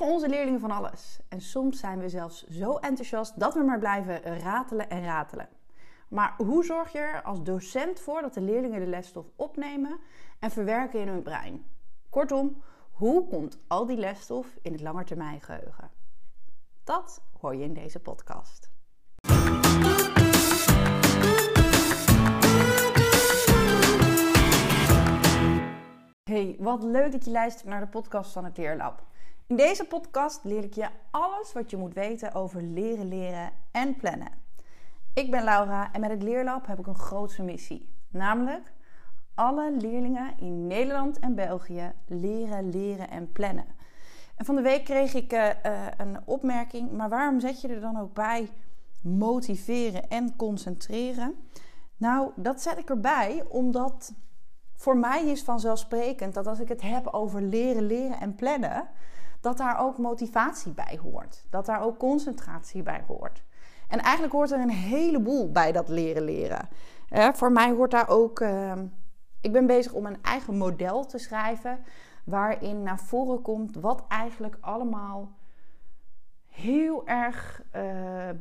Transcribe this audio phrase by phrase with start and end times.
[0.00, 1.20] onze leerlingen van alles.
[1.28, 5.48] En soms zijn we zelfs zo enthousiast dat we maar blijven ratelen en ratelen.
[6.08, 9.98] Maar hoe zorg je er als docent voor dat de leerlingen de lesstof opnemen
[10.38, 11.66] en verwerken in hun brein?
[12.10, 12.62] Kortom,
[12.92, 15.90] hoe komt al die lesstof in het langetermijngeheugen?
[16.84, 18.70] Dat hoor je in deze podcast.
[26.24, 29.02] Hey, wat leuk dat je luistert naar de podcast van het Leerlab.
[29.46, 33.96] In deze podcast leer ik je alles wat je moet weten over leren, leren en
[33.96, 34.32] plannen.
[35.14, 37.88] Ik ben Laura en met het Leerlab heb ik een grootse missie.
[38.08, 38.72] Namelijk
[39.34, 43.66] alle leerlingen in Nederland en België leren, leren en plannen.
[44.36, 47.80] En van de week kreeg ik uh, uh, een opmerking, maar waarom zet je er
[47.80, 48.50] dan ook bij
[49.00, 51.34] motiveren en concentreren?
[51.96, 54.12] Nou, dat zet ik erbij omdat
[54.74, 58.88] voor mij is vanzelfsprekend dat als ik het heb over leren, leren en plannen,
[59.44, 61.44] dat daar ook motivatie bij hoort.
[61.50, 63.42] Dat daar ook concentratie bij hoort.
[63.88, 66.68] En eigenlijk hoort er een heleboel bij dat leren leren.
[67.32, 68.40] voor mij hoort daar ook.
[68.40, 68.86] Ehm,
[69.40, 71.84] ik ben bezig om een eigen model te schrijven.
[72.24, 75.32] Waarin naar voren komt wat eigenlijk allemaal
[76.46, 77.82] heel erg uh,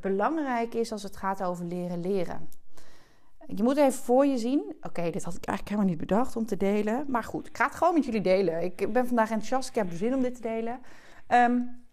[0.01, 2.49] belangrijk is als het gaat over leren leren.
[3.47, 4.75] Je moet even voor je zien.
[4.81, 7.05] Oké, dit had ik eigenlijk helemaal niet bedacht om te delen.
[7.07, 8.63] Maar goed, ik ga het gewoon met jullie delen.
[8.63, 9.69] Ik ben vandaag enthousiast.
[9.69, 10.79] Ik heb zin om dit te delen.
[11.33, 11.85] Um,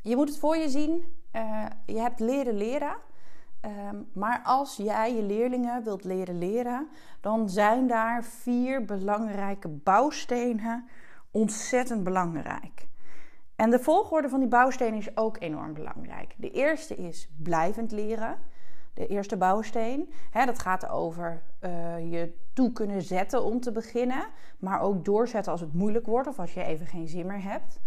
[0.00, 1.04] je moet het voor je zien.
[1.32, 2.96] Uh, je hebt leren leren.
[3.88, 6.88] Um, maar als jij je leerlingen wilt leren leren,
[7.20, 10.88] dan zijn daar vier belangrijke bouwstenen
[11.30, 12.88] ontzettend belangrijk.
[13.56, 16.34] En de volgorde van die bouwstenen is ook enorm belangrijk.
[16.36, 18.38] De eerste is blijvend leren
[18.94, 20.12] de eerste bouwsteen.
[20.30, 24.26] Hè, dat gaat over uh, je toe kunnen zetten om te beginnen,
[24.58, 27.80] maar ook doorzetten als het moeilijk wordt of als je even geen zin meer hebt.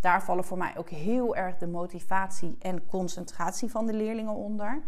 [0.00, 4.82] Daar vallen voor mij ook heel erg de motivatie en concentratie van de leerlingen onder.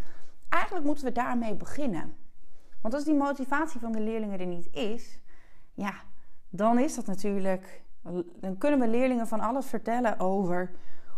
[0.49, 2.15] Eigenlijk moeten we daarmee beginnen.
[2.81, 5.19] Want als die motivatie van de leerlingen er niet is,
[5.73, 5.93] ja,
[6.49, 7.83] dan is dat natuurlijk.
[8.39, 10.71] Dan kunnen we leerlingen van alles vertellen over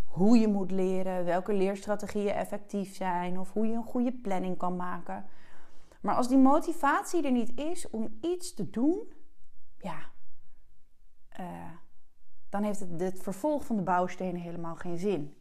[0.05, 4.75] hoe je moet leren, welke leerstrategieën effectief zijn of hoe je een goede planning kan
[4.75, 5.25] maken.
[6.01, 9.13] Maar als die motivatie er niet is om iets te doen,
[9.77, 9.97] ja,
[11.39, 11.45] uh,
[12.49, 15.37] dan heeft het, het vervolg van de bouwstenen helemaal geen zin.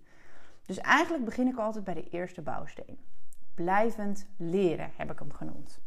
[0.66, 2.98] Dus eigenlijk begin ik altijd bij de eerste bouwsteen.
[3.54, 5.80] Blijvend leren heb ik hem genoemd.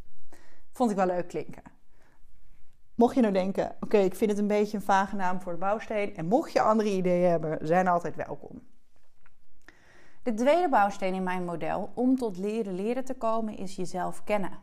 [0.71, 1.63] Vond ik wel leuk klinken.
[2.95, 5.57] Mocht je nou denken, oké, ik vind het een beetje een vage naam voor de
[5.57, 6.15] bouwsteen.
[6.15, 8.61] En mocht je andere ideeën hebben, zijn altijd welkom.
[10.23, 14.59] De tweede bouwsteen in mijn model om tot leren leren te komen is jezelf kennen.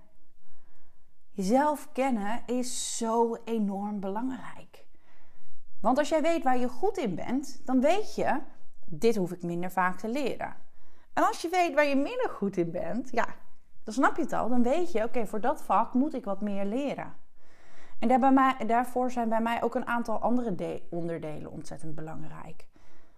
[1.31, 4.73] Jezelf kennen is zo enorm belangrijk.
[5.84, 8.40] Want als jij weet waar je goed in bent, dan weet je,
[8.86, 10.56] dit hoef ik minder vaak te leren.
[11.12, 13.26] En als je weet waar je minder goed in bent, ja,
[13.82, 14.48] dan snap je het al.
[14.48, 17.14] Dan weet je, oké, voor dat vak moet ik wat meer leren.
[17.98, 22.66] En daar daarvoor zijn bij mij ook een aantal andere onderdelen ontzettend belangrijk.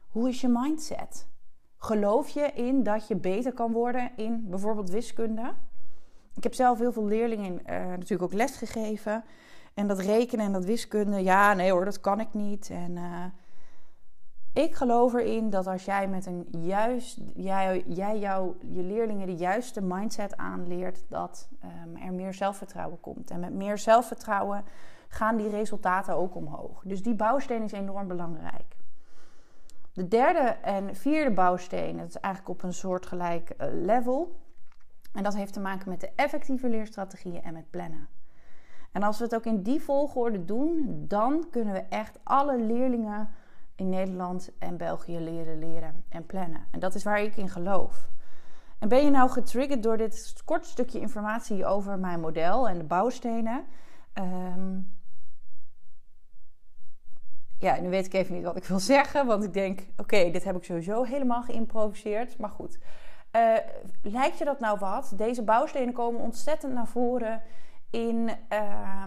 [0.09, 1.29] Hoe is je mindset?
[1.77, 5.55] Geloof je in dat je beter kan worden in bijvoorbeeld wiskunde?
[6.35, 9.25] Ik heb zelf heel veel leerlingen uh, natuurlijk ook les gegeven.
[9.77, 12.71] En dat rekenen en dat wiskunde, ja, nee hoor, dat kan ik niet.
[12.71, 13.25] En uh,
[14.53, 19.35] ik geloof erin dat als jij met een juist, jij, jij jou, je leerlingen de
[19.35, 21.49] juiste mindset aanleert, dat
[21.85, 23.31] um, er meer zelfvertrouwen komt.
[23.31, 24.65] En met meer zelfvertrouwen
[25.09, 26.83] gaan die resultaten ook omhoog.
[26.85, 28.77] Dus die bouwsteen is enorm belangrijk.
[29.93, 34.41] De derde en vierde bouwsteen, dat is eigenlijk op een soortgelijk eh, level.
[35.13, 38.16] En dat heeft te maken met de effectieve leerstrategieën en met plannen.
[38.97, 43.29] En als we het ook in die volgorde doen, dan kunnen we echt alle leerlingen
[43.75, 46.67] in Nederland en België leren leren en plannen.
[46.71, 48.09] En dat is waar ik in geloof.
[48.79, 52.85] En ben je nou getriggerd door dit kort stukje informatie over mijn model en de
[52.85, 53.65] bouwstenen?
[54.15, 54.95] Um,
[57.59, 59.27] ja, nu weet ik even niet wat ik wil zeggen.
[59.27, 62.39] Want ik denk, oké, dit heb ik sowieso helemaal geïmproviseerd.
[62.39, 62.79] Maar goed.
[63.33, 63.57] Uh,
[64.03, 65.13] lijkt je dat nou wat?
[65.17, 67.43] Deze bouwstenen komen ontzettend naar voren
[67.91, 69.03] in uh,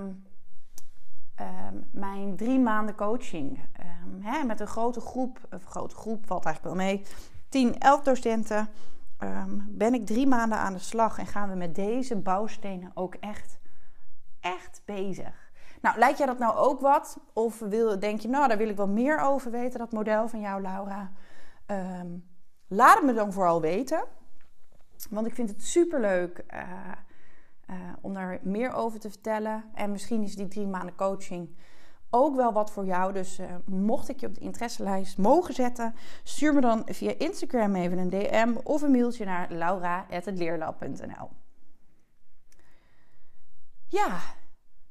[1.91, 3.59] mijn drie maanden coaching.
[3.73, 7.05] Ehm, hè, met een grote groep, een grote groep valt eigenlijk wel mee.
[7.49, 8.69] 10, 11 docenten.
[9.17, 13.15] Ehm, ben ik drie maanden aan de slag en gaan we met deze bouwstenen ook
[13.15, 13.59] echt,
[14.39, 15.51] echt bezig.
[15.81, 17.19] Nou, lijkt jij dat nou ook wat?
[17.33, 20.39] Of wil, denk je, nou, daar wil ik wel meer over weten, dat model van
[20.39, 21.11] jou, Laura?
[22.67, 24.03] Laat het me dan vooral weten.
[25.09, 26.61] Want ik vind het superleuk uh,
[27.69, 29.63] uh, om daar meer over te vertellen.
[29.73, 31.49] En misschien is die drie maanden coaching
[32.09, 33.13] ook wel wat voor jou.
[33.13, 37.75] Dus uh, mocht ik je op de interesselijst mogen zetten, stuur me dan via Instagram
[37.75, 41.29] even een DM of een mailtje naar laura.leerlab.nl.
[43.87, 44.19] Ja,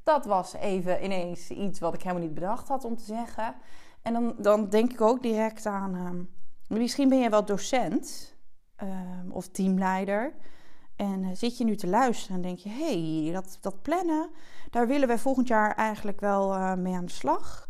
[0.03, 3.55] dat was even ineens iets wat ik helemaal niet bedacht had om te zeggen.
[4.03, 8.37] En dan, dan denk ik ook direct aan, uh, misschien ben je wel docent
[8.83, 8.91] uh,
[9.31, 10.35] of teamleider.
[10.99, 14.29] En uh, zit je nu te luisteren en denk je, hé, hey, dat, dat plannen,
[14.71, 17.69] daar willen wij volgend jaar eigenlijk wel uh, mee aan de slag.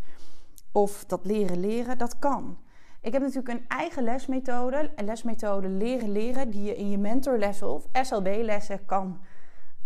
[0.72, 2.58] Of dat leren leren, dat kan.
[3.00, 7.68] Ik heb natuurlijk een eigen lesmethode, een lesmethode leren leren, die je in je mentorlessen
[7.68, 9.20] of SLB-lessen kan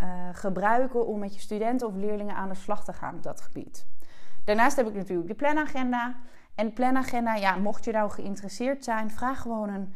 [0.02, 3.40] uh, gebruiken om met je studenten of leerlingen aan de slag te gaan op dat
[3.40, 3.86] gebied.
[4.44, 6.16] Daarnaast heb ik natuurlijk de planagenda.
[6.54, 9.94] En planagenda, ja, mocht je nou geïnteresseerd zijn, vraag gewoon een,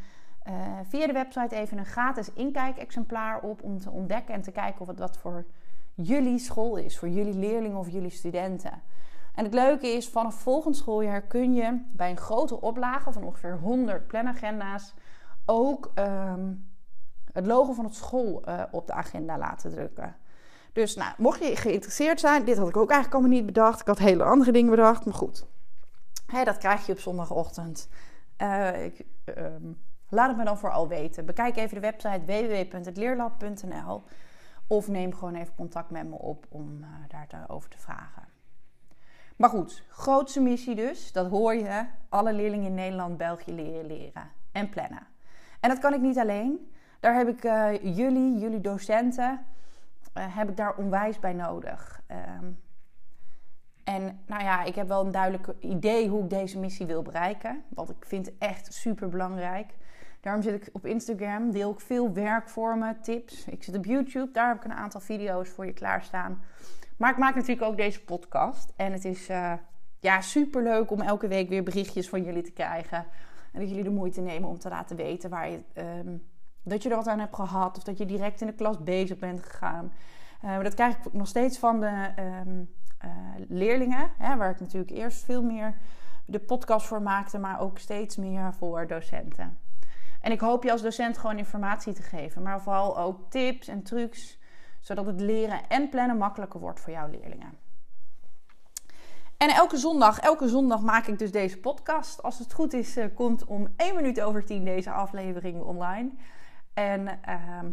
[0.48, 0.54] uh,
[0.88, 4.86] via de website even een gratis inkijkexemplaar op om te ontdekken en te kijken of
[4.86, 5.44] het wat voor
[5.94, 8.82] jullie school is, voor jullie leerlingen of jullie studenten.
[9.34, 13.58] En het leuke is, vanaf volgend schooljaar kun je bij een grote oplage van ongeveer
[13.58, 14.94] 100 planagenda's
[15.44, 16.68] ook um,
[17.32, 20.16] het logo van het school uh, op de agenda laten drukken.
[20.72, 23.80] Dus nou, mocht je geïnteresseerd zijn, dit had ik ook eigenlijk allemaal niet bedacht.
[23.80, 25.46] Ik had hele andere dingen bedacht, maar goed.
[26.44, 27.88] Dat krijg je op zondagochtend.
[28.42, 29.78] Uh, ik, um,
[30.08, 31.24] laat het me dan vooral weten.
[31.24, 34.02] Bekijk even de website www.leerlab.nl
[34.66, 38.22] of neem gewoon even contact met me op om uh, daar te, over te vragen.
[39.36, 41.84] Maar goed, grootste missie dus, dat hoor je.
[42.08, 45.06] Alle leerlingen in Nederland, België leren leren en plannen.
[45.60, 46.72] En dat kan ik niet alleen.
[47.00, 49.46] Daar heb ik uh, jullie, jullie docenten,
[50.14, 52.00] uh, heb ik daar onwijs bij nodig.
[52.38, 52.64] Um,
[53.84, 57.64] en nou ja, ik heb wel een duidelijk idee hoe ik deze missie wil bereiken.
[57.68, 59.74] Want ik vind het echt super belangrijk.
[60.26, 63.44] Daarom zit ik op Instagram, deel ik veel werkvormen, tips.
[63.44, 66.42] Ik zit op YouTube, daar heb ik een aantal video's voor je klaarstaan.
[66.96, 68.72] Maar ik maak natuurlijk ook deze podcast.
[68.76, 69.52] En het is uh,
[70.00, 72.98] ja, super leuk om elke week weer berichtjes van jullie te krijgen.
[73.52, 76.22] En dat jullie de moeite nemen om te laten weten waar je, um,
[76.62, 77.76] dat je er wat aan hebt gehad.
[77.76, 79.92] Of dat je direct in de klas bezig bent gegaan.
[80.44, 82.08] Uh, dat krijg ik nog steeds van de
[82.46, 82.70] um,
[83.04, 83.10] uh,
[83.48, 84.10] leerlingen.
[84.18, 85.74] Hè, waar ik natuurlijk eerst veel meer
[86.24, 87.38] de podcast voor maakte.
[87.38, 89.64] Maar ook steeds meer voor docenten.
[90.26, 92.42] En ik hoop je als docent gewoon informatie te geven.
[92.42, 94.38] Maar vooral ook tips en trucs.
[94.80, 97.58] Zodat het leren en plannen makkelijker wordt voor jouw leerlingen.
[99.36, 102.22] En elke zondag, elke zondag maak ik dus deze podcast.
[102.22, 106.10] Als het goed is, komt om 1 minuut over 10 deze aflevering online.
[106.74, 107.70] En uh,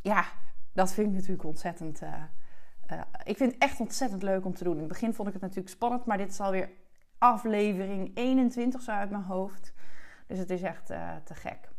[0.00, 0.24] ja,
[0.72, 2.02] dat vind ik natuurlijk ontzettend.
[2.02, 2.14] Uh,
[2.92, 4.74] uh, ik vind het echt ontzettend leuk om te doen.
[4.74, 6.70] In het begin vond ik het natuurlijk spannend, maar dit is alweer
[7.18, 9.72] aflevering 21 zo uit mijn hoofd.
[10.26, 10.86] Dus het is echt
[11.24, 11.69] te gek.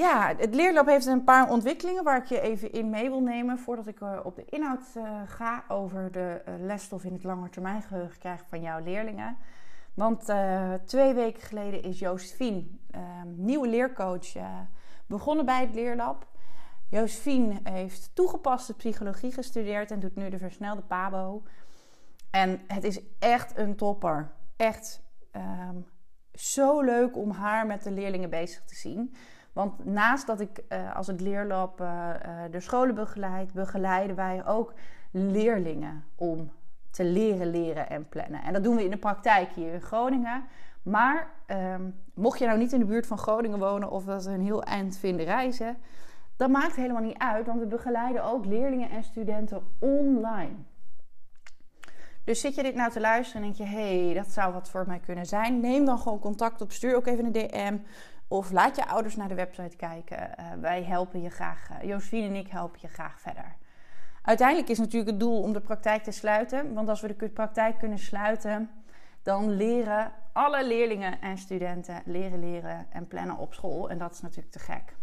[0.00, 3.58] Ja, het leerlab heeft een paar ontwikkelingen waar ik je even in mee wil nemen
[3.58, 4.82] voordat ik op de inhoud
[5.26, 9.36] ga over de lesstof in het langetermijngeheugen krijgen van jouw leerlingen.
[9.94, 10.32] Want
[10.84, 12.64] twee weken geleden is Josephine,
[13.24, 14.32] nieuwe leercoach,
[15.06, 16.26] begonnen bij het leerlab.
[16.90, 21.42] Josephine heeft toegepaste psychologie gestudeerd en doet nu de versnelde PABO.
[22.30, 24.32] En het is echt een topper.
[24.56, 25.02] Echt
[25.36, 25.86] um,
[26.34, 29.14] zo leuk om haar met de leerlingen bezig te zien.
[29.52, 32.10] Want naast dat ik uh, als het leerlab uh,
[32.50, 34.72] de scholen begeleid, begeleiden wij ook
[35.10, 36.52] leerlingen om
[36.90, 38.42] te leren leren en plannen.
[38.42, 40.44] En dat doen we in de praktijk hier in Groningen.
[40.82, 44.40] Maar um, mocht je nou niet in de buurt van Groningen wonen of dat een
[44.40, 45.76] heel eind vinden reizen,
[46.36, 50.54] dat maakt helemaal niet uit, want we begeleiden ook leerlingen en studenten online.
[52.24, 54.70] Dus zit je dit nou te luisteren en denk je, hé, hey, dat zou wat
[54.70, 55.60] voor mij kunnen zijn?
[55.60, 57.78] Neem dan gewoon contact op, stuur ook even een DM.
[58.32, 60.18] Of laat je ouders naar de website kijken.
[60.18, 63.56] Uh, wij helpen je graag, uh, en ik helpen je graag verder.
[64.22, 66.74] Uiteindelijk is natuurlijk het doel om de praktijk te sluiten.
[66.74, 68.70] Want als we de praktijk kunnen sluiten,
[69.22, 73.90] dan leren alle leerlingen en studenten leren leren en plannen op school.
[73.90, 74.96] En dat is natuurlijk te gek.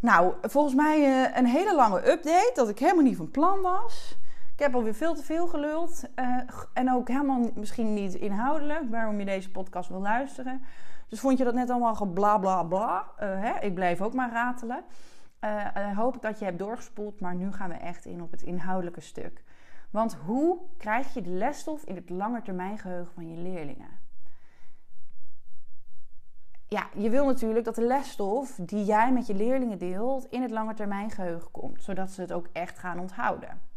[0.00, 4.18] Nou, volgens mij uh, een hele lange update dat ik helemaal niet van plan was.
[4.58, 6.04] Ik heb alweer veel te veel geluld.
[6.16, 6.38] Uh,
[6.72, 10.62] en ook helemaal misschien niet inhoudelijk waarom je deze podcast wil luisteren.
[11.08, 13.04] Dus vond je dat net allemaal gebla bla bla?
[13.22, 13.60] Uh, hè?
[13.60, 14.84] Ik blijf ook maar ratelen.
[15.94, 19.00] hoop ik dat je hebt doorgespoeld, maar nu gaan we echt in op het inhoudelijke
[19.00, 19.44] stuk.
[19.90, 23.90] Want hoe krijg je de lesstof in het langetermijngeheugen van je leerlingen?
[26.68, 30.50] Ja, je wil natuurlijk dat de lesstof die jij met je leerlingen deelt in het
[30.50, 33.67] langetermijngeheugen komt, zodat ze het ook echt gaan onthouden.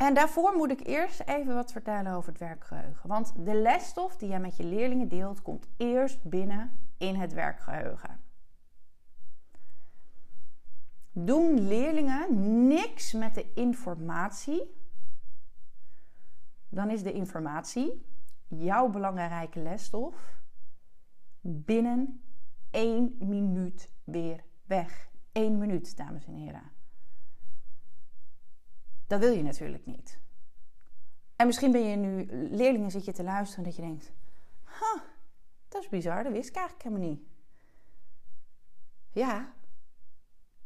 [0.00, 3.08] En daarvoor moet ik eerst even wat vertellen over het werkgeheugen.
[3.08, 8.20] Want de lesstof die jij met je leerlingen deelt, komt eerst binnen in het werkgeheugen.
[11.12, 14.74] doen leerlingen niks met de informatie,
[16.68, 18.06] dan is de informatie,
[18.48, 20.42] jouw belangrijke lesstof,
[21.40, 22.22] binnen
[22.70, 25.10] één minuut weer weg.
[25.32, 26.79] Eén minuut, dames en heren.
[29.10, 30.18] Dat wil je natuurlijk niet.
[31.36, 32.26] En misschien ben je nu
[32.56, 34.12] leerlingen zit je te luisteren dat je denkt:
[34.64, 35.02] huh,
[35.68, 37.22] dat is bizar, dat wist ik eigenlijk helemaal niet.
[39.10, 39.52] Ja,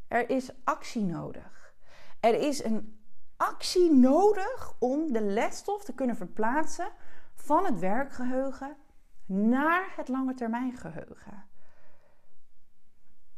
[0.07, 1.73] er is actie nodig.
[2.19, 2.99] Er is een
[3.37, 6.91] actie nodig om de lesstof te kunnen verplaatsen
[7.33, 8.77] van het werkgeheugen
[9.25, 10.33] naar het lange.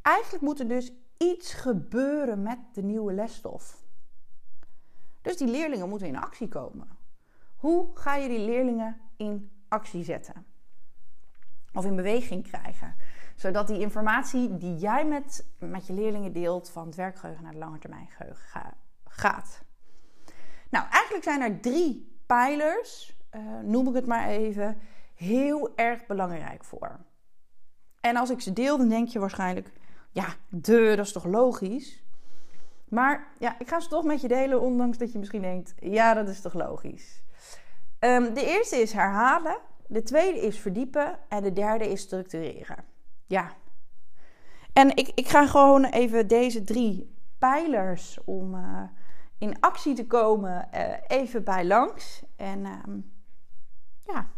[0.01, 3.85] Eigenlijk moet er dus iets gebeuren met de nieuwe lesstof.
[5.21, 6.87] Dus die leerlingen moeten in actie komen.
[7.55, 10.45] Hoe ga je die leerlingen in actie zetten?
[11.73, 12.95] Of in beweging krijgen?
[13.35, 17.61] Zodat die informatie die jij met, met je leerlingen deelt van het werkgeheugen naar het
[17.61, 18.71] lange termijn geheugen
[19.03, 19.61] gaat.
[20.69, 24.77] Nou, eigenlijk zijn er drie pijlers, uh, noem ik het maar even,
[25.15, 26.99] heel erg belangrijk voor.
[28.01, 29.71] En als ik ze deel, dan denk je waarschijnlijk,
[30.11, 32.03] ja, de, dat is toch logisch?
[32.89, 36.13] Maar ja, ik ga ze toch met je delen, ondanks dat je misschien denkt, ja,
[36.13, 37.23] dat is toch logisch.
[37.99, 42.83] Um, de eerste is herhalen, de tweede is verdiepen en de derde is structureren.
[43.25, 43.51] Ja.
[44.73, 48.83] En ik, ik ga gewoon even deze drie pijlers om uh,
[49.37, 52.23] in actie te komen uh, even bij langs.
[52.35, 53.11] En um,
[54.03, 54.29] ja,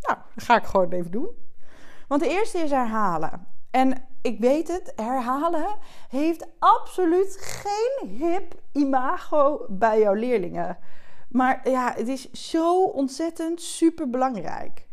[0.00, 1.28] nou, dat ga ik gewoon even doen.
[2.08, 3.46] Want de eerste is herhalen.
[3.70, 5.76] En ik weet het, herhalen
[6.08, 10.78] heeft absoluut geen hip imago bij jouw leerlingen.
[11.28, 14.88] Maar ja, het is zo ontzettend super belangrijk.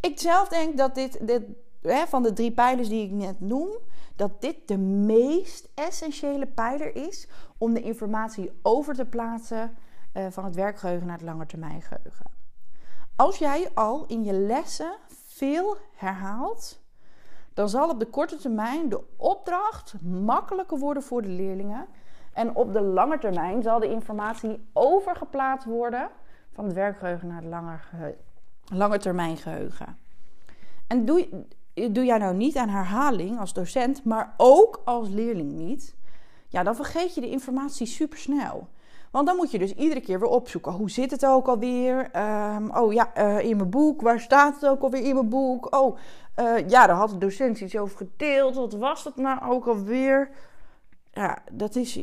[0.00, 1.42] Ik zelf denk dat dit, dit
[1.82, 3.68] hè, van de drie pijlers die ik net noem,
[4.16, 9.76] dat dit de meest essentiële pijler is om de informatie over te plaatsen
[10.14, 12.30] uh, van het werkgeheugen naar het langetermijngeheugen.
[13.16, 16.83] Als jij al in je lessen veel herhaalt,
[17.54, 21.86] dan zal op de korte termijn de opdracht makkelijker worden voor de leerlingen.
[22.32, 26.08] En op de lange termijn zal de informatie overgeplaatst worden
[26.52, 27.78] van het werkgeheugen naar het lange,
[28.64, 29.98] lange termijn geheugen.
[30.86, 31.28] En doe,
[31.74, 35.96] doe jij nou niet aan herhaling als docent, maar ook als leerling niet,
[36.48, 38.68] ja, dan vergeet je de informatie super snel.
[39.14, 40.72] Want dan moet je dus iedere keer weer opzoeken.
[40.72, 42.10] Hoe zit het ook alweer?
[42.16, 44.00] Um, oh ja, uh, in mijn boek.
[44.00, 45.74] Waar staat het ook alweer in mijn boek?
[45.74, 45.96] Oh,
[46.40, 48.54] uh, ja, daar had de docent iets over gedeeld.
[48.54, 50.30] Wat was dat nou ook alweer?
[51.12, 51.98] Ja, dat is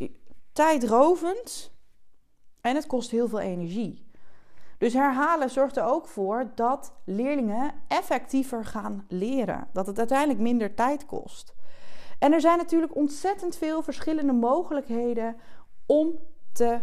[0.53, 1.71] tijdrovend.
[2.61, 4.05] En het kost heel veel energie.
[4.77, 9.67] Dus herhalen zorgt er ook voor dat leerlingen effectiever gaan leren.
[9.73, 11.53] Dat het uiteindelijk minder tijd kost.
[12.19, 15.35] En er zijn natuurlijk ontzettend veel verschillende mogelijkheden
[15.85, 16.19] om
[16.53, 16.79] te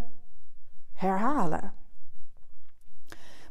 [0.99, 1.73] herhalen.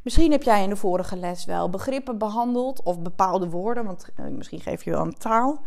[0.02, 4.26] Misschien heb jij in de vorige les wel begrippen behandeld of bepaalde woorden, want eh,
[4.26, 5.62] misschien geef je wel een taal.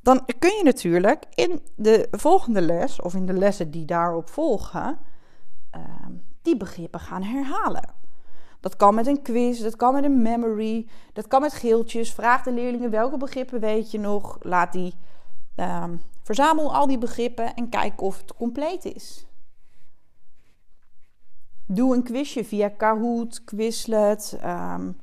[0.00, 4.98] Dan kun je natuurlijk in de volgende les of in de lessen die daarop volgen,
[5.70, 7.94] ehm, die begrippen gaan herhalen.
[8.60, 12.12] Dat kan met een quiz, dat kan met een memory, dat kan met geeltjes.
[12.12, 14.36] Vraag de leerlingen welke begrippen weet je nog.
[14.40, 14.94] Laat die,
[15.56, 19.25] um, verzamel al die begrippen en kijk of het compleet is.
[21.66, 24.38] Doe een quizje via Kahoot, Quizlet.
[24.44, 24.96] Um,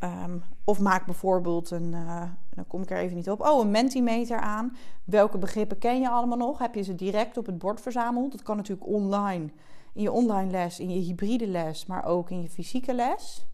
[0.00, 3.70] um, of maak bijvoorbeeld een, uh, dan kom ik er even niet op, oh, een
[3.70, 4.76] Mentimeter aan.
[5.04, 6.58] Welke begrippen ken je allemaal nog?
[6.58, 8.32] Heb je ze direct op het bord verzameld?
[8.32, 9.52] Dat kan natuurlijk online,
[9.92, 13.46] in je online les, in je hybride les, maar ook in je fysieke les.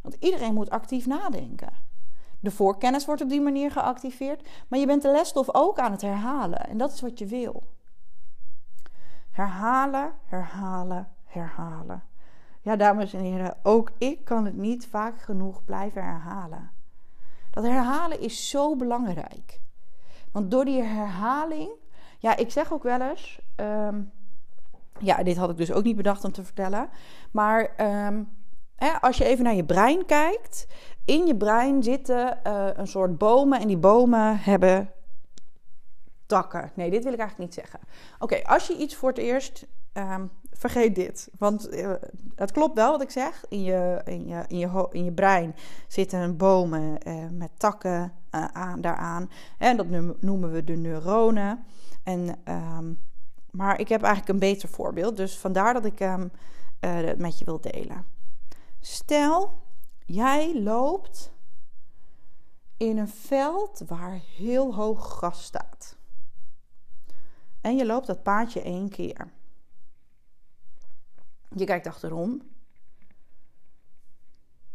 [0.00, 1.72] Want iedereen moet actief nadenken.
[2.40, 6.02] De voorkennis wordt op die manier geactiveerd, maar je bent de lesstof ook aan het
[6.02, 6.68] herhalen.
[6.68, 7.62] En dat is wat je wil.
[9.30, 12.02] Herhalen, herhalen, herhalen.
[12.60, 16.70] Ja, dames en heren, ook ik kan het niet vaak genoeg blijven herhalen.
[17.50, 19.60] Dat herhalen is zo belangrijk.
[20.32, 21.70] Want door die herhaling,
[22.18, 24.02] ja, ik zeg ook wel eens, ehm,
[24.98, 26.88] ja, dit had ik dus ook niet bedacht om te vertellen,
[27.30, 28.22] maar ehm,
[28.76, 30.66] hè, als je even naar je brein kijkt,
[31.04, 34.92] in je brein zitten uh, een soort bomen en die bomen hebben
[36.26, 36.70] takken.
[36.74, 37.80] Nee, dit wil ik eigenlijk niet zeggen.
[38.18, 40.30] Oké, als je iets voor het eerst um,
[40.70, 41.28] vergeet dit.
[41.38, 41.92] Want uh,
[42.34, 43.44] het klopt wel wat ik zeg.
[43.48, 45.54] In je, in je, in je, in je brein
[45.88, 49.30] zitten bomen uh, met takken uh, aan, daaraan.
[49.58, 49.86] En dat
[50.20, 51.64] noemen we de neuronen.
[52.02, 52.98] En, um,
[53.50, 55.16] maar ik heb eigenlijk een beter voorbeeld.
[55.16, 56.30] Dus vandaar dat ik um,
[56.80, 58.06] het met je wil delen.
[58.80, 59.62] Stel,
[60.06, 61.32] jij loopt
[62.76, 65.96] in een veld waar heel hoog gras staat.
[67.60, 69.32] En je loopt dat paadje één keer.
[71.56, 72.42] Je kijkt achterom.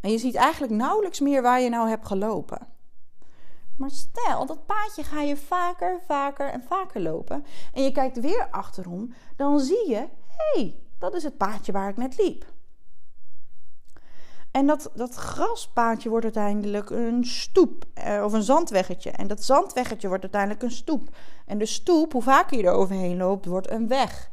[0.02, 2.68] En je ziet eigenlijk nauwelijks meer waar je nou hebt gelopen.
[3.78, 7.46] Maar stel, dat paadje ga je vaker, vaker en vaker lopen.
[7.74, 9.14] En je kijkt weer achterom.
[9.36, 12.46] Dan zie je, hey, dat is het paadje waar ik net liep.
[14.52, 19.12] En dat, dat graspaadje wordt uiteindelijk een stoep eh, of een zandweggetje.
[19.12, 21.16] En dat zandweggetje wordt uiteindelijk een stoep.
[21.46, 24.30] En de stoep, hoe vaker je er overheen loopt, wordt een weg.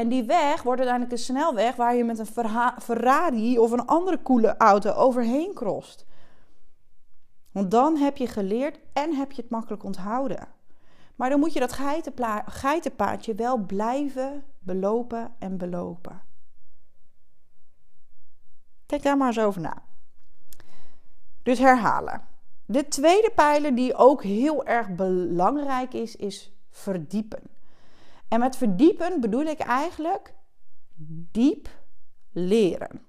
[0.00, 2.52] En die weg wordt uiteindelijk een snelweg waar je met een
[2.82, 6.06] Ferrari of een andere coole auto overheen crost.
[7.52, 10.48] Want dan heb je geleerd en heb je het makkelijk onthouden.
[11.14, 11.78] Maar dan moet je dat
[12.46, 16.22] geitenpaadje wel blijven belopen en belopen.
[18.86, 19.82] Kijk daar maar eens over na.
[21.42, 22.26] Dus herhalen.
[22.66, 27.58] De tweede pijler die ook heel erg belangrijk is, is verdiepen.
[28.30, 30.34] En met verdiepen bedoel ik eigenlijk
[31.32, 31.68] diep
[32.32, 33.00] leren.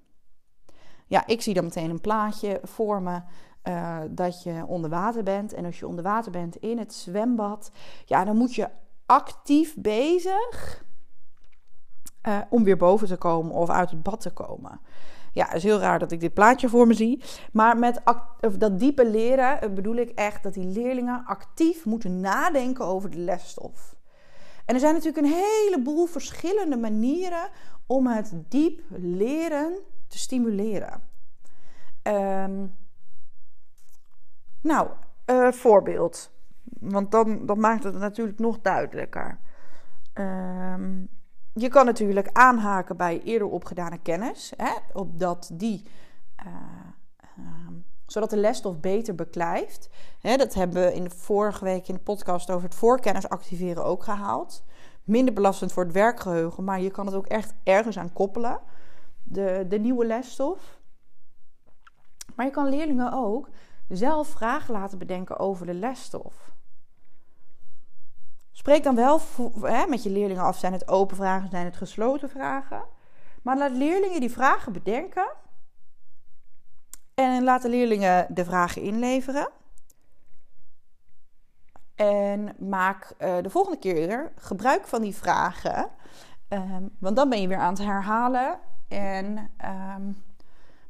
[1.08, 3.22] Ja, ik zie dan meteen een plaatje voor me
[3.64, 5.54] uh, dat je onder water bent.
[5.54, 7.72] En als je onder water bent in het zwembad,
[8.06, 8.70] ja, dan moet je
[9.06, 10.84] actief bezig
[12.28, 14.80] uh, om weer boven te komen of uit het bad te komen.
[15.34, 17.24] Ja, het is heel raar dat ik dit plaatje voor me zie.
[17.52, 18.02] Maar met
[18.40, 23.10] of dat diepe leren eh, bedoel ik echt dat die leerlingen actief moeten nadenken over
[23.10, 23.96] de lesstof.
[24.72, 27.50] En er zijn natuurlijk een heleboel verschillende manieren
[27.86, 31.02] om het diep leren te stimuleren.
[32.04, 32.76] Um,
[34.62, 34.90] nou,
[35.26, 36.32] uh, voorbeeld.
[36.64, 39.40] Want dan, dan maakt het natuurlijk nog duidelijker.
[40.14, 41.10] Um,
[41.54, 45.86] je kan natuurlijk aanhaken bij eerder opgedane kennis, hè, opdat die,
[46.46, 46.54] uh,
[47.40, 47.68] uh,
[48.12, 49.90] zodat de lesstof beter beklijft.
[50.22, 54.04] Dat hebben we in de vorige week in de podcast over het voorkennis activeren ook
[54.04, 54.64] gehaald.
[55.04, 58.60] Minder belastend voor het werkgeheugen, maar je kan het ook echt ergens aan koppelen,
[59.24, 60.80] de, de nieuwe lesstof.
[62.36, 63.50] Maar je kan leerlingen ook
[63.88, 66.52] zelf vragen laten bedenken over de lesstof.
[68.52, 69.22] Spreek dan wel
[69.88, 72.84] met je leerlingen af: zijn het open vragen, zijn het gesloten vragen?
[73.42, 75.32] Maar laat leerlingen die vragen bedenken.
[77.22, 79.50] En laat de leerlingen de vragen inleveren.
[81.96, 85.90] En maak uh, de volgende keer gebruik van die vragen.
[86.50, 88.60] Um, want dan ben je weer aan het herhalen.
[88.88, 89.52] En,
[89.96, 90.24] um,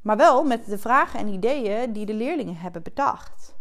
[0.01, 3.55] maar wel met de vragen en ideeën die de leerlingen hebben bedacht.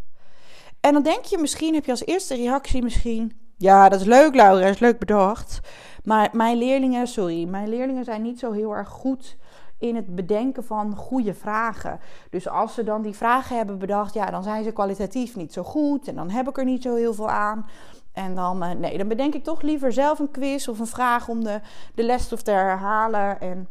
[0.81, 3.41] En dan denk je misschien, heb je als eerste reactie misschien...
[3.57, 5.61] Ja, dat is leuk, Laura, is leuk bedacht.
[6.05, 9.37] Maar mijn leerlingen, sorry, mijn leerlingen zijn niet zo heel erg goed
[9.81, 12.01] in het bedenken van goede vragen.
[12.31, 15.63] Dus als ze dan die vragen hebben bedacht, ja, dan zijn ze kwalitatief niet zo
[15.63, 17.67] goed en dan heb ik er niet zo heel veel aan.
[18.13, 21.29] En dan, uh, nee, dan bedenk ik toch liever zelf een quiz of een vraag
[21.29, 21.61] om de,
[21.95, 23.41] de lesstof te herhalen.
[23.41, 23.69] En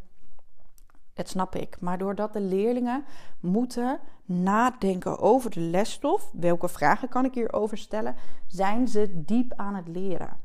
[1.13, 1.77] dat snap ik.
[1.79, 3.05] Maar doordat de leerlingen
[3.39, 8.15] moeten nadenken over de lesstof, welke vragen kan ik hierover stellen,
[8.47, 10.37] zijn ze diep aan het leren.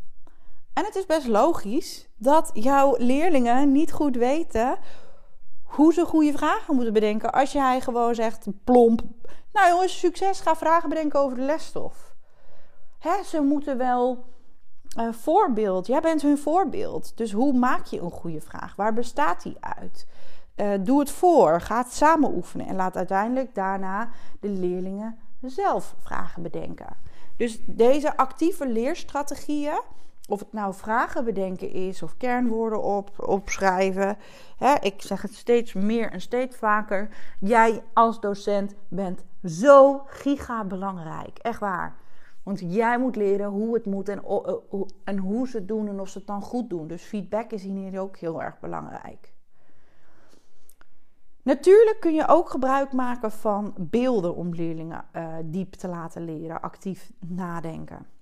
[0.73, 4.79] En het is best logisch dat jouw leerlingen niet goed weten
[5.75, 7.33] hoe ze goede vragen moeten bedenken.
[7.33, 9.03] Als jij gewoon zegt plomp,
[9.53, 12.15] nou jongens, succes, ga vragen bedenken over de lesstof.
[12.99, 14.25] Hè, ze moeten wel
[14.99, 17.17] uh, voorbeeld, jij bent hun voorbeeld.
[17.17, 18.77] Dus hoe maak je een goede vraag?
[18.77, 20.07] Waar bestaat die uit?
[20.57, 24.09] Uh, doe het voor, ga het samen oefenen en laat uiteindelijk daarna
[24.41, 26.97] de leerlingen zelf vragen bedenken.
[27.37, 29.81] Dus deze actieve leerstrategieën,
[30.29, 34.17] of het nou vragen bedenken is of kernwoorden op, opschrijven.
[34.57, 37.09] Hè, ik zeg het steeds meer en steeds vaker.
[37.41, 41.39] Jij als docent bent zo giga belangrijk.
[41.39, 41.97] Echt waar.
[42.43, 44.23] Want jij moet leren hoe het moet en,
[45.05, 46.87] en hoe ze het doen en of ze het dan goed doen.
[46.87, 49.33] Dus feedback is hier ook heel erg belangrijk.
[51.43, 56.61] Natuurlijk kun je ook gebruik maken van beelden om leerlingen uh, diep te laten leren,
[56.61, 58.14] actief nadenken.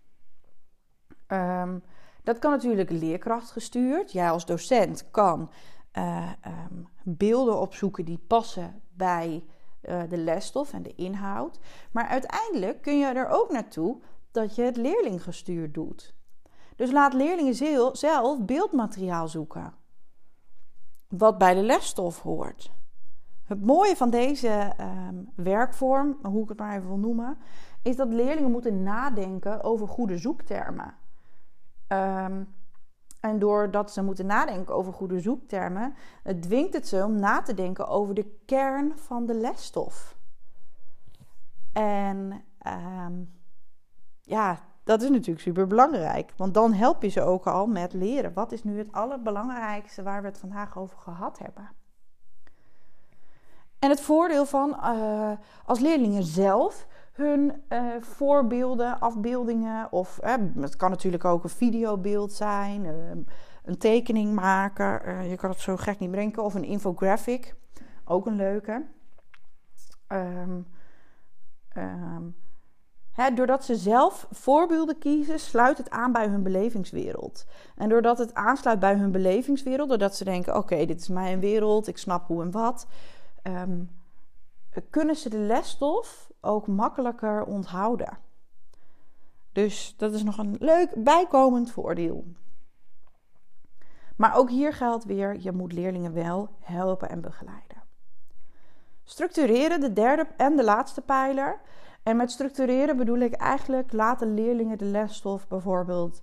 [1.33, 1.83] Um,
[2.23, 4.13] dat kan natuurlijk leerkracht gestuurd.
[4.13, 5.51] Jij als docent kan
[5.99, 9.45] uh, um, beelden opzoeken die passen bij
[9.83, 11.59] uh, de lesstof en de inhoud.
[11.91, 16.15] Maar uiteindelijk kun je er ook naartoe dat je het leerlinggestuurd doet.
[16.77, 17.55] Dus laat leerlingen
[17.97, 19.75] zelf beeldmateriaal zoeken.
[21.09, 22.73] Wat bij de lesstof hoort.
[23.45, 27.39] Het mooie van deze um, werkvorm, hoe ik het maar even wil noemen,
[27.83, 30.95] is dat leerlingen moeten nadenken over goede zoektermen.
[31.93, 32.55] Um,
[33.21, 35.95] en doordat ze moeten nadenken over goede zoektermen,
[36.41, 40.17] dwingt het ze om na te denken over de kern van de lesstof.
[41.73, 43.33] En um,
[44.21, 46.33] ja, dat is natuurlijk super belangrijk.
[46.37, 48.33] Want dan help je ze ook al met leren.
[48.33, 51.71] Wat is nu het allerbelangrijkste waar we het vandaag over gehad hebben?
[53.79, 55.33] En het voordeel van uh,
[55.65, 60.21] als leerlingen zelf hun uh, voorbeelden, afbeeldingen, of
[60.61, 62.85] het kan natuurlijk ook een videobeeld zijn,
[63.65, 65.29] een tekening maken.
[65.29, 67.55] je kan het zo gek niet bedenken, of een infographic,
[68.05, 68.85] ook een leuke.
[70.09, 70.67] Um,
[71.77, 72.37] um,
[73.35, 77.47] doordat ze zelf voorbeelden kiezen, sluit het aan bij hun belevingswereld.
[77.77, 81.89] En doordat het aansluit bij hun belevingswereld, doordat ze denken: oké, dit is mijn wereld,
[81.89, 82.87] ik snap hoe en wat,
[84.91, 88.19] kunnen ze de lesstof ook makkelijker onthouden.
[89.53, 92.25] Dus dat is nog een leuk bijkomend voordeel.
[94.17, 97.83] Maar ook hier geldt weer: je moet leerlingen wel helpen en begeleiden.
[99.05, 101.61] Structureren, de derde en de laatste pijler.
[102.03, 106.23] En met structureren bedoel ik eigenlijk laten leerlingen de lesstof bijvoorbeeld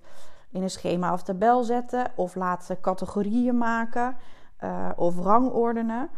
[0.50, 4.16] in een schema of tabel zetten, of laten categorieën maken
[4.64, 6.10] uh, of rangordenen.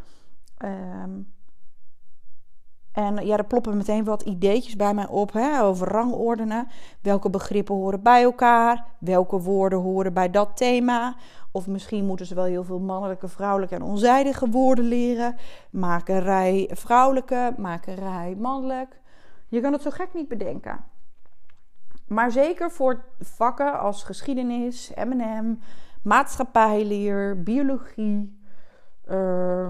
[0.64, 1.32] Um,
[2.92, 6.68] en ja, er ploppen meteen wat ideetjes bij mij op hè, over rangordenen.
[7.00, 8.84] Welke begrippen horen bij elkaar?
[8.98, 11.16] Welke woorden horen bij dat thema?
[11.50, 15.36] Of misschien moeten ze wel heel veel mannelijke, vrouwelijke en onzijdige woorden leren.
[15.70, 19.00] Makerij vrouwelijke, makerij mannelijk.
[19.48, 20.84] Je kan het zo gek niet bedenken.
[22.06, 25.54] Maar zeker voor vakken als geschiedenis, M&M,
[26.02, 28.40] maatschappijleer, biologie.
[29.10, 29.66] Uh,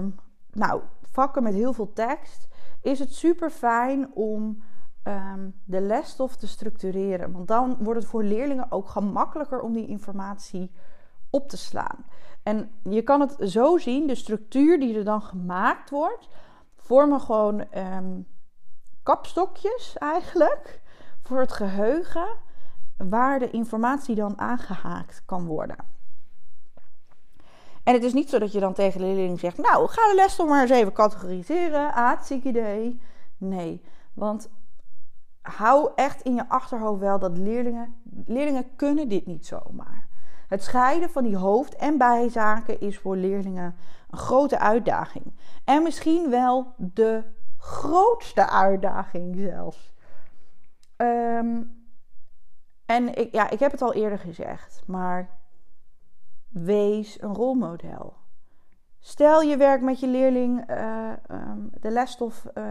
[0.51, 0.81] nou,
[1.11, 2.47] vakken met heel veel tekst.
[2.83, 4.63] Is het super fijn om
[5.03, 7.31] ehm, de lesstof te structureren.
[7.31, 10.71] Want dan wordt het voor leerlingen ook gemakkelijker om die informatie
[11.29, 12.05] op te slaan.
[12.43, 16.27] En je kan het zo zien, de structuur die er dan gemaakt wordt,
[16.75, 18.21] vormen gewoon ehm,
[19.03, 20.81] kapstokjes eigenlijk
[21.21, 22.27] voor het geheugen
[22.97, 25.77] waar de informatie dan aangehaakt kan worden.
[27.83, 30.15] En het is niet zo dat je dan tegen de leerling zegt: Nou, ga de
[30.15, 31.93] les toch maar eens even categoriseren.
[31.93, 32.99] Ah, ziek idee.
[33.37, 33.81] Nee,
[34.13, 34.49] want
[35.41, 40.07] hou echt in je achterhoofd wel dat leerlingen, leerlingen kunnen dit niet zomaar.
[40.47, 43.75] Het scheiden van die hoofd- en bijzaken is voor leerlingen
[44.09, 45.33] een grote uitdaging.
[45.63, 47.23] En misschien wel de
[47.57, 49.93] grootste uitdaging zelfs.
[50.95, 51.61] Ehm,
[52.85, 55.29] en ik, ja, ik heb het al eerder gezegd, maar
[56.53, 58.13] wees een rolmodel.
[58.99, 62.63] Stel je werkt met je leerling uh, um, de lesstof uh,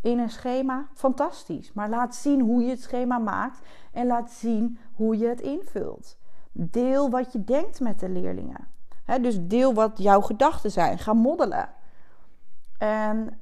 [0.00, 0.88] in een schema.
[0.94, 1.72] Fantastisch.
[1.72, 3.58] Maar laat zien hoe je het schema maakt
[3.92, 6.16] en laat zien hoe je het invult.
[6.52, 8.68] Deel wat je denkt met de leerlingen.
[9.20, 10.98] dus deel wat jouw gedachten zijn.
[10.98, 11.68] Ga moddelen.
[12.78, 13.40] En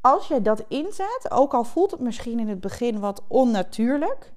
[0.00, 4.32] als je dat inzet, ook al voelt het misschien in het begin wat onnatuurlijk,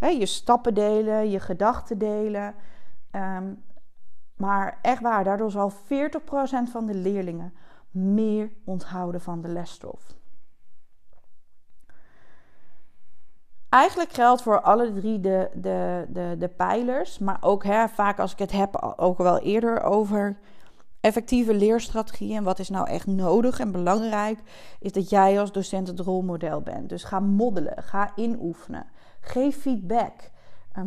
[0.00, 2.54] je stappen delen, je gedachten delen,
[3.12, 3.62] um,
[4.36, 5.74] maar echt waar, daardoor zal 40%
[6.70, 7.54] van de leerlingen
[7.90, 10.14] meer onthouden van de lesstof.
[13.68, 18.32] Eigenlijk geldt voor alle drie de, de, de, de pijlers, maar ook hè, vaak als
[18.32, 20.38] ik het heb, ook wel eerder over
[21.00, 24.38] effectieve leerstrategieën en wat is nou echt nodig en belangrijk,
[24.80, 26.88] is dat jij als docent het rolmodel bent.
[26.88, 28.86] Dus ga moddelen, ga inoefenen,
[29.20, 30.30] geef feedback.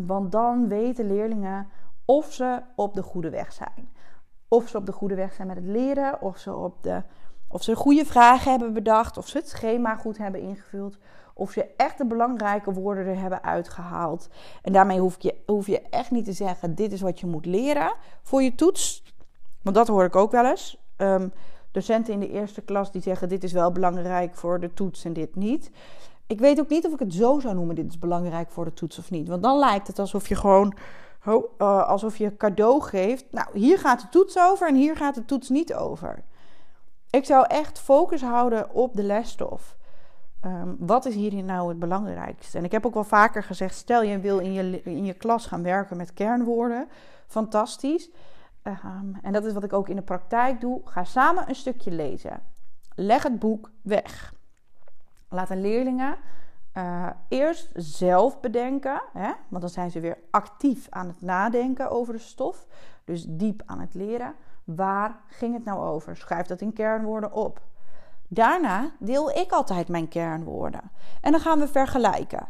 [0.05, 1.67] Want dan weten leerlingen
[2.07, 3.89] of ze op de goede weg zijn.
[4.47, 7.03] Of ze op de goede weg zijn met het leren, of ze, op de,
[7.47, 10.97] of ze goede vragen hebben bedacht, of ze het schema goed hebben ingevuld,
[11.33, 14.29] of ze echt de belangrijke woorden er hebben uitgehaald.
[14.61, 17.45] En daarmee hoef je, hoef je echt niet te zeggen: dit is wat je moet
[17.45, 19.03] leren voor je toets.
[19.61, 20.77] Want dat hoor ik ook wel eens.
[20.97, 21.33] Um,
[21.71, 25.13] docenten in de eerste klas die zeggen: dit is wel belangrijk voor de toets en
[25.13, 25.71] dit niet.
[26.27, 28.73] Ik weet ook niet of ik het zo zou noemen: dit is belangrijk voor de
[28.73, 29.27] toets of niet.
[29.27, 30.73] Want dan lijkt het alsof je gewoon
[31.27, 33.25] uh, alsof je cadeau geeft.
[33.31, 36.23] Nou, hier gaat de toets over en hier gaat de toets niet over.
[37.09, 39.75] Ik zou echt focus houden op de lesstof.
[40.45, 42.57] Um, wat is hierin nou het belangrijkste?
[42.57, 45.45] En ik heb ook wel vaker gezegd: stel je wil in je, in je klas
[45.45, 46.87] gaan werken met kernwoorden.
[47.27, 48.09] Fantastisch.
[48.63, 50.81] Um, en dat is wat ik ook in de praktijk doe.
[50.85, 52.41] Ga samen een stukje lezen.
[52.95, 54.33] Leg het boek weg.
[55.29, 56.17] Laat de leerlingen
[56.77, 59.31] uh, eerst zelf bedenken, hè?
[59.47, 62.65] want dan zijn ze weer actief aan het nadenken over de stof,
[63.03, 64.35] dus diep aan het leren.
[64.63, 66.17] Waar ging het nou over?
[66.17, 67.61] Schrijf dat in kernwoorden op.
[68.27, 72.47] Daarna deel ik altijd mijn kernwoorden en dan gaan we vergelijken.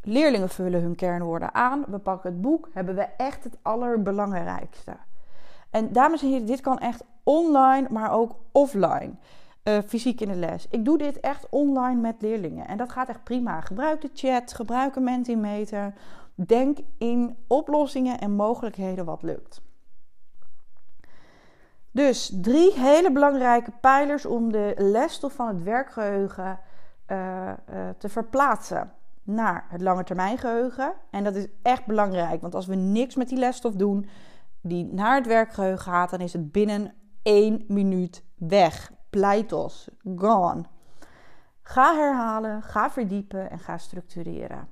[0.00, 4.96] Leerlingen vullen hun kernwoorden aan, we pakken het boek, hebben we echt het allerbelangrijkste.
[5.70, 9.18] En dames en heren, dit kan echt online, maar ook offline.
[9.64, 10.66] Uh, fysiek in de les.
[10.70, 13.60] Ik doe dit echt online met leerlingen en dat gaat echt prima.
[13.60, 15.94] Gebruik de chat, gebruik een Mentimeter.
[16.34, 19.62] Denk in oplossingen en mogelijkheden wat lukt.
[21.90, 26.58] Dus drie hele belangrijke pijlers om de lesstof van het werkgeheugen
[27.08, 27.16] uh,
[27.70, 30.92] uh, te verplaatsen naar het langetermijngeheugen.
[31.10, 34.08] En dat is echt belangrijk, want als we niks met die lesstof doen
[34.60, 38.92] die naar het werkgeheugen gaat, dan is het binnen één minuut weg.
[39.12, 40.64] Pleitos, gone.
[41.62, 44.68] Ga herhalen, ga verdiepen en ga structureren.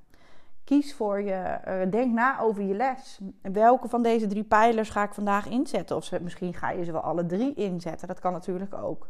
[0.64, 3.20] Kies voor je, uh, denk na over je les.
[3.42, 5.96] Welke van deze drie pijlers ga ik vandaag inzetten?
[5.96, 8.09] Of misschien ga je ze wel alle drie inzetten.
[8.09, 9.09] Dat kan natuurlijk ook.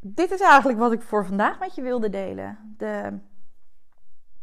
[0.00, 2.74] Dit is eigenlijk wat ik voor vandaag met je wilde delen.
[2.76, 3.18] De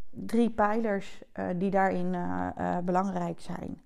[0.10, 3.82] drie pijlers uh, die daarin uh, belangrijk zijn.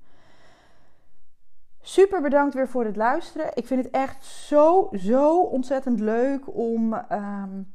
[1.88, 3.52] Super bedankt weer voor het luisteren.
[3.54, 7.74] Ik vind het echt zo, zo ontzettend leuk om um,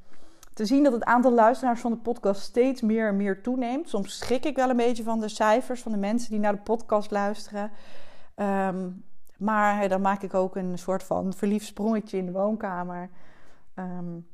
[0.54, 3.88] te zien dat het aantal luisteraars van de podcast steeds meer en meer toeneemt.
[3.88, 6.62] Soms schrik ik wel een beetje van de cijfers van de mensen die naar de
[6.62, 7.70] podcast luisteren.
[8.36, 9.04] Um,
[9.36, 13.10] maar dan maak ik ook een soort van verliefd sprongetje in de woonkamer.
[13.74, 14.26] Um,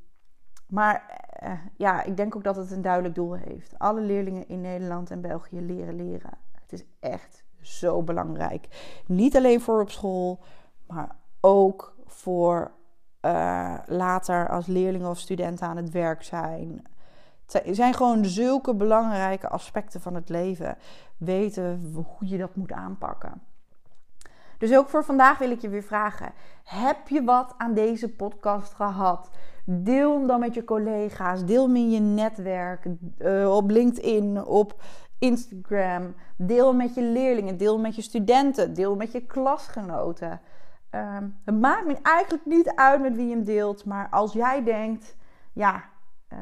[0.69, 3.79] maar uh, ja, ik denk ook dat het een duidelijk doel heeft.
[3.79, 6.39] Alle leerlingen in Nederland en België leren leren.
[6.53, 7.47] Het is echt
[7.79, 8.69] zo belangrijk.
[9.07, 10.39] Niet alleen voor op school,
[10.87, 12.71] maar ook voor
[13.23, 16.83] uh, later als leerlingen of studenten aan het werk zijn.
[17.53, 20.77] Het zijn gewoon zulke belangrijke aspecten van het leven.
[21.17, 23.43] Weten hoe je dat moet aanpakken.
[24.59, 26.33] Dus ook voor vandaag wil ik je weer vragen:
[26.65, 29.31] heb je wat aan deze podcast gehad?
[29.65, 32.87] Deel hem dan met je collega's, deel hem in je netwerk,
[33.19, 34.81] uh, op LinkedIn, op
[35.19, 36.15] Instagram.
[36.37, 40.41] Deel met je leerlingen, deel met je studenten, deel met je klasgenoten.
[40.91, 44.65] Um, het maakt me eigenlijk niet uit met wie je hem deelt, maar als jij
[44.65, 45.17] denkt,
[45.53, 45.85] ja,
[46.33, 46.39] uh,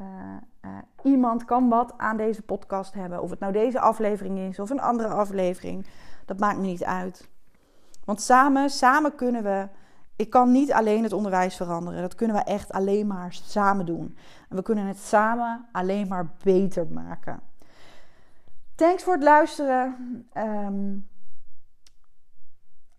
[0.64, 0.70] uh,
[1.02, 4.80] iemand kan wat aan deze podcast hebben, of het nou deze aflevering is of een
[4.80, 5.86] andere aflevering,
[6.24, 7.28] dat maakt me niet uit.
[8.04, 9.68] Want samen, samen kunnen we.
[10.16, 12.00] Ik kan niet alleen het onderwijs veranderen.
[12.00, 14.16] Dat kunnen we echt alleen maar samen doen.
[14.48, 17.40] En we kunnen het samen alleen maar beter maken.
[18.76, 19.96] Thanks voor het luisteren.
[20.34, 21.08] Um,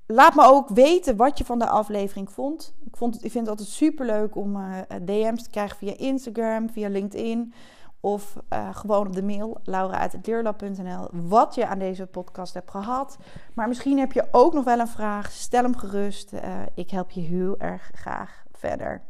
[0.06, 2.76] laat me ook weten wat je van de aflevering vond.
[2.86, 6.70] Ik, vond ik vind het altijd super leuk om eh, DM's te krijgen via Instagram,
[6.70, 7.54] via LinkedIn.
[8.00, 13.18] Of uh, gewoon op de mail, laura.leerlab.nl, wat je aan deze podcast hebt gehad.
[13.54, 15.32] Maar misschien heb je ook nog wel een vraag.
[15.32, 16.34] Stel hem gerust.
[16.34, 19.02] Uh, ik help je heel erg graag verder.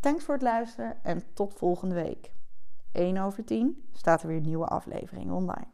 [0.00, 2.32] Thanks voor het luisteren en tot volgende week.
[2.92, 5.73] 1 over 10 staat er weer een nieuwe aflevering online.